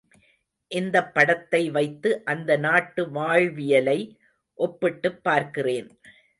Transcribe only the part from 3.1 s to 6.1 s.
வாழ்வியலை ஒப்பிட்டுப் பார்க்கிறேன்.